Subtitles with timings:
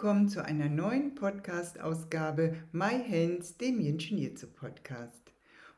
[0.00, 5.30] Willkommen zu einer neuen Podcast-Ausgabe My Hands, dem Jinschinierzu Podcast.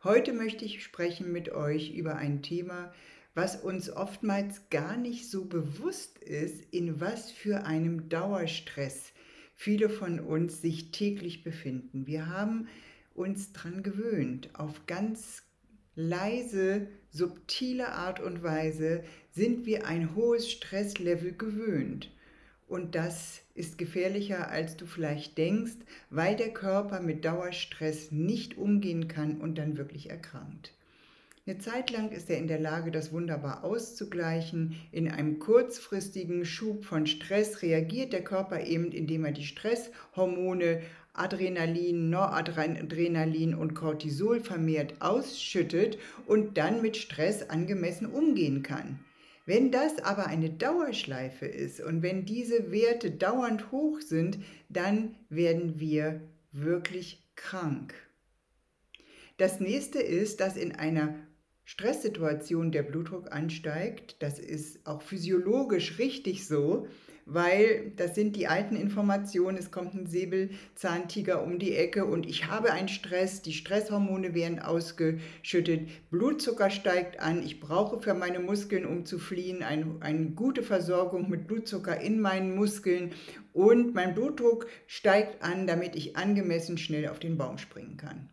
[0.05, 2.95] Heute möchte ich sprechen mit euch über ein Thema,
[3.35, 9.11] was uns oftmals gar nicht so bewusst ist, in was für einem Dauerstress
[9.57, 12.07] viele von uns sich täglich befinden.
[12.07, 12.69] Wir haben
[13.17, 15.43] uns daran gewöhnt, auf ganz
[15.97, 22.13] leise, subtile Art und Weise sind wir ein hohes Stresslevel gewöhnt.
[22.73, 25.77] Und das ist gefährlicher, als du vielleicht denkst,
[26.09, 30.73] weil der Körper mit Dauerstress nicht umgehen kann und dann wirklich erkrankt.
[31.45, 34.75] Eine Zeit lang ist er in der Lage, das wunderbar auszugleichen.
[34.91, 40.81] In einem kurzfristigen Schub von Stress reagiert der Körper eben, indem er die Stresshormone
[41.13, 48.99] Adrenalin, Noradrenalin und Cortisol vermehrt ausschüttet und dann mit Stress angemessen umgehen kann.
[49.45, 55.81] Wenn das aber eine Dauerschleife ist und wenn diese Werte dauernd hoch sind, dann werden
[55.81, 56.21] wir
[56.53, 57.95] wirklich krank.
[59.39, 61.15] Das nächste ist, dass in einer
[61.65, 64.17] Stresssituation der Blutdruck ansteigt.
[64.21, 66.87] Das ist auch physiologisch richtig so
[67.27, 72.47] weil das sind die alten Informationen, es kommt ein Säbelzahntiger um die Ecke und ich
[72.47, 78.87] habe einen Stress, die Stresshormone werden ausgeschüttet, Blutzucker steigt an, ich brauche für meine Muskeln,
[78.87, 83.13] um zu fliehen, ein, eine gute Versorgung mit Blutzucker in meinen Muskeln.
[83.53, 88.31] Und mein Blutdruck steigt an, damit ich angemessen schnell auf den Baum springen kann.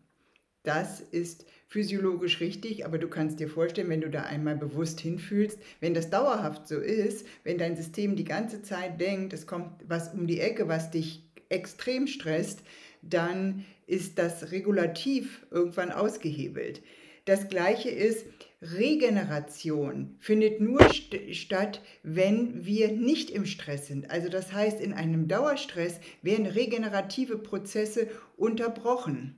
[0.62, 5.58] Das ist physiologisch richtig, aber du kannst dir vorstellen, wenn du da einmal bewusst hinfühlst,
[5.80, 10.12] wenn das dauerhaft so ist, wenn dein System die ganze Zeit denkt, es kommt was
[10.12, 12.62] um die Ecke, was dich extrem stresst,
[13.02, 16.82] dann ist das regulativ irgendwann ausgehebelt.
[17.24, 18.26] Das gleiche ist,
[18.62, 24.10] Regeneration findet nur st statt, wenn wir nicht im Stress sind.
[24.10, 29.36] Also das heißt, in einem Dauerstress werden regenerative Prozesse unterbrochen.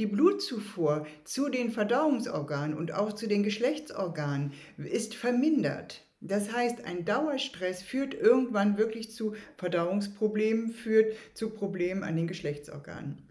[0.00, 6.06] Die Blutzufuhr zu den Verdauungsorganen und auch zu den Geschlechtsorganen ist vermindert.
[6.22, 13.28] Das heißt, ein Dauerstress führt irgendwann wirklich zu Verdauungsproblemen, führt zu Problemen an den Geschlechtsorganen.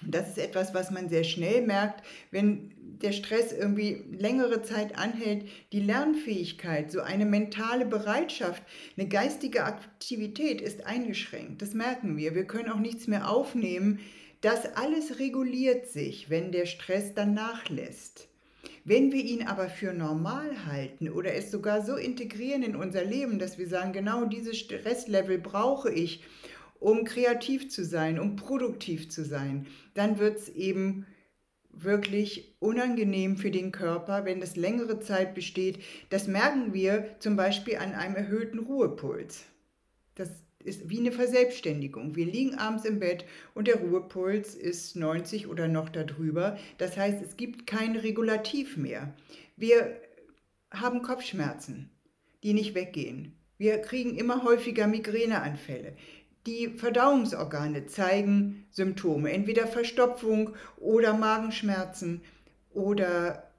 [0.00, 5.50] Das ist etwas, was man sehr schnell merkt, wenn der Stress irgendwie längere Zeit anhält.
[5.72, 8.62] Die Lernfähigkeit, so eine mentale Bereitschaft,
[8.96, 11.60] eine geistige Aktivität ist eingeschränkt.
[11.60, 12.34] Das merken wir.
[12.34, 14.00] Wir können auch nichts mehr aufnehmen
[14.40, 18.28] das alles reguliert sich, wenn der Stress dann nachlässt.
[18.84, 23.38] Wenn wir ihn aber für normal halten oder es sogar so integrieren in unser Leben,
[23.38, 26.24] dass wir sagen, genau dieses Stresslevel brauche ich,
[26.80, 31.06] um kreativ zu sein, um produktiv zu sein, dann wird es eben
[31.70, 35.80] wirklich unangenehm für den Körper, wenn das längere Zeit besteht.
[36.10, 39.44] Das merken wir zum Beispiel an einem erhöhten Ruhepuls.
[40.14, 40.30] Das
[40.64, 42.16] ist wie eine Verselbstständigung.
[42.16, 43.24] Wir liegen abends im Bett
[43.54, 46.58] und der Ruhepuls ist 90 oder noch darüber.
[46.78, 49.14] Das heißt, es gibt kein Regulativ mehr.
[49.56, 50.00] Wir
[50.70, 51.90] haben Kopfschmerzen,
[52.42, 53.36] die nicht weggehen.
[53.56, 55.96] Wir kriegen immer häufiger Migräneanfälle.
[56.46, 62.22] Die Verdauungsorgane zeigen Symptome, entweder Verstopfung oder Magenschmerzen
[62.70, 63.50] oder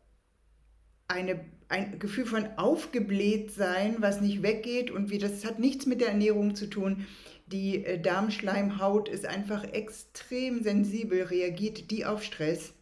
[1.08, 6.02] eine ein Gefühl von aufgebläht sein, was nicht weggeht und wie das hat nichts mit
[6.02, 7.06] der Ernährung zu tun.
[7.48, 12.74] Die äh, Darmschleimhaut ist einfach extrem sensibel, reagiert die auf Stress.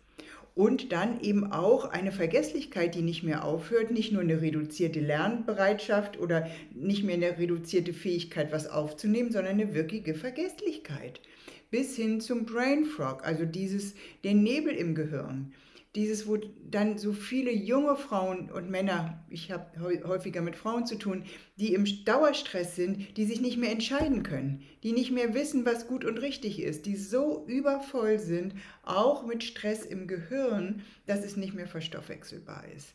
[0.55, 6.17] Und dann eben auch eine Vergesslichkeit, die nicht mehr aufhört, nicht nur eine reduzierte Lernbereitschaft
[6.17, 11.21] oder nicht mehr eine reduzierte Fähigkeit, was aufzunehmen, sondern eine wirkliche Vergesslichkeit.
[11.69, 13.93] Bis hin zum Brain Frog, also dieses,
[14.23, 15.53] den Nebel im Gehirn
[15.95, 16.37] dieses, wo
[16.69, 21.23] dann so viele junge Frauen und Männer, ich habe häufiger mit Frauen zu tun,
[21.55, 25.87] die im Dauerstress sind, die sich nicht mehr entscheiden können, die nicht mehr wissen, was
[25.87, 28.53] gut und richtig ist, die so übervoll sind,
[28.83, 32.93] auch mit Stress im Gehirn, dass es nicht mehr verstoffwechselbar ist.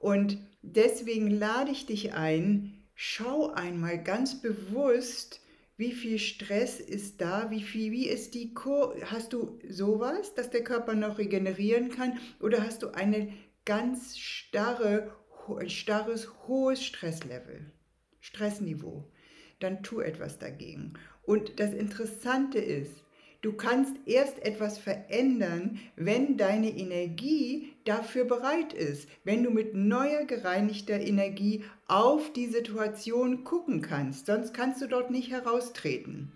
[0.00, 5.40] Und deswegen lade ich dich ein, schau einmal ganz bewusst,
[5.80, 7.50] wie viel Stress ist da?
[7.50, 12.18] Wie viel, wie ist die Kur Hast du sowas, dass der Körper noch regenerieren kann?
[12.38, 13.32] Oder hast du eine
[13.64, 15.10] ganz starre,
[15.58, 17.72] ein starres, hohes Stresslevel,
[18.20, 19.10] Stressniveau?
[19.58, 20.98] Dann tu etwas dagegen.
[21.22, 23.02] Und das Interessante ist,
[23.40, 30.24] du kannst erst etwas verändern, wenn deine Energie dafür bereit ist, wenn du mit neuer
[30.24, 34.26] gereinigter Energie auf die Situation gucken kannst.
[34.26, 36.32] Sonst kannst du dort nicht heraustreten.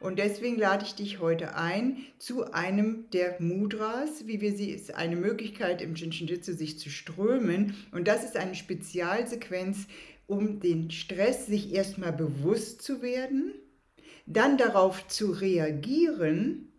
[0.00, 4.94] Und deswegen lade ich dich heute ein zu einem der Mudras, wie wir sie, ist
[4.94, 7.76] eine Möglichkeit im Jinshinjutsu sich zu strömen.
[7.92, 9.86] Und das ist eine Spezialsequenz,
[10.26, 13.52] um den Stress sich erstmal bewusst zu werden,
[14.32, 16.72] dann darauf zu reagieren,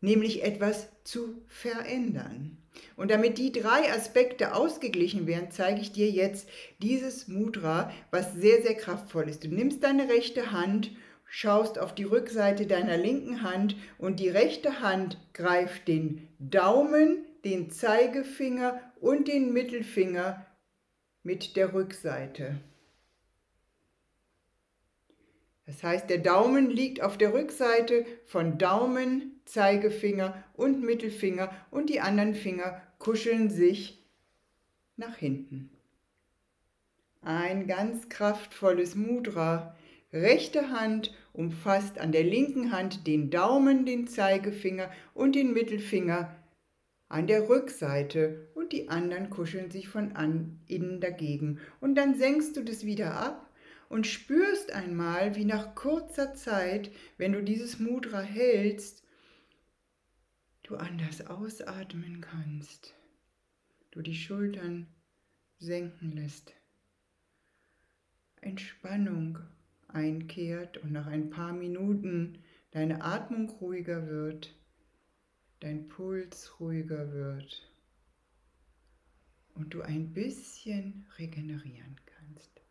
[0.00, 2.58] nämlich etwas zu verändern.
[2.96, 6.48] Und damit die drei Aspekte ausgeglichen werden, zeige ich dir jetzt
[6.80, 9.44] dieses Mudra, was sehr, sehr kraftvoll ist.
[9.44, 10.92] Du nimmst deine rechte Hand
[11.28, 17.70] schaust auf die Rückseite deiner linken Hand und die rechte Hand greift den Daumen, den
[17.70, 20.46] Zeigefinger und den Mittelfinger
[21.22, 22.58] mit der Rückseite.
[25.68, 32.00] Das heißt, der Daumen liegt auf der Rückseite von Daumen, Zeigefinger und Mittelfinger und die
[32.00, 34.02] anderen Finger kuscheln sich
[34.96, 35.68] nach hinten.
[37.20, 39.76] Ein ganz kraftvolles Mudra,
[40.10, 46.34] Rechte Hand umfasst an der linken Hand den Daumen, den Zeigefinger und den Mittelfinger
[47.10, 50.14] an der Rückseite und die anderen kuscheln sich von
[50.66, 51.60] innen dagegen.
[51.80, 53.47] Und dann senkst du das wieder ab
[53.88, 59.02] und spürst einmal, wie nach kurzer Zeit, wenn du dieses Mudra hältst,
[60.62, 62.94] du anders ausatmen kannst,
[63.90, 64.86] du die Schultern
[65.58, 66.52] senken lässt.
[68.40, 69.38] Entspannung
[69.88, 74.54] einkehrt und nach ein paar Minuten deine Atmung ruhiger wird,
[75.60, 77.72] dein Puls ruhiger wird
[79.54, 82.67] und du ein bisschen regenerieren kannst.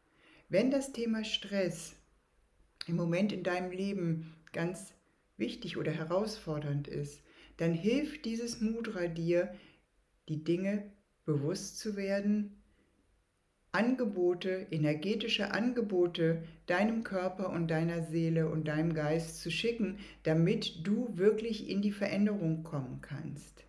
[0.50, 1.98] Wenn das Thema Stress
[2.88, 4.94] im Moment in deinem Leben ganz
[5.36, 7.22] wichtig oder herausfordernd ist,
[7.58, 9.54] dann hilft dieses Mudra dir,
[10.30, 10.90] die Dinge
[11.26, 12.62] bewusst zu werden,
[13.74, 21.18] Angebote, energetische Angebote deinem Körper und deiner Seele und deinem Geist zu schicken, damit du
[21.18, 23.66] wirklich in die Veränderung kommen kannst,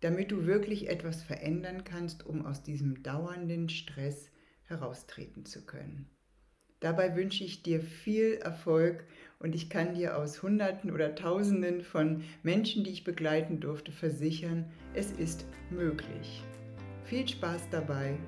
[0.00, 4.30] damit du wirklich etwas verändern kannst, um aus diesem dauernden Stress
[4.72, 6.06] heraustreten zu können.
[6.80, 9.04] Dabei wünsche ich dir viel Erfolg
[9.38, 14.64] und ich kann dir aus Hunderten oder Tausenden von Menschen, die ich begleiten durfte, versichern,
[14.94, 16.42] es ist möglich.
[17.04, 18.18] Viel Spaß dabei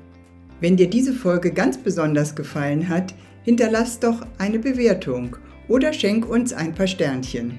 [0.61, 5.37] wenn dir diese Folge ganz besonders gefallen hat, hinterlass doch eine Bewertung
[5.69, 7.59] oder schenk uns ein paar Sternchen.